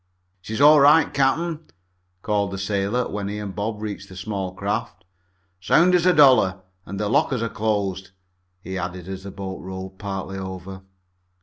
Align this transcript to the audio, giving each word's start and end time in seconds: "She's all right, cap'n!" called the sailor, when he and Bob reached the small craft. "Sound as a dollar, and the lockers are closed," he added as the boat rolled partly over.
"She's 0.41 0.59
all 0.61 0.79
right, 0.79 1.13
cap'n!" 1.13 1.59
called 2.23 2.49
the 2.49 2.57
sailor, 2.57 3.07
when 3.07 3.27
he 3.27 3.37
and 3.37 3.53
Bob 3.55 3.83
reached 3.83 4.09
the 4.09 4.15
small 4.15 4.51
craft. 4.51 5.03
"Sound 5.59 5.93
as 5.93 6.07
a 6.07 6.11
dollar, 6.13 6.61
and 6.87 6.99
the 6.99 7.07
lockers 7.07 7.43
are 7.43 7.49
closed," 7.49 8.09
he 8.63 8.79
added 8.79 9.07
as 9.07 9.21
the 9.25 9.29
boat 9.29 9.59
rolled 9.61 9.99
partly 9.99 10.39
over. 10.39 10.81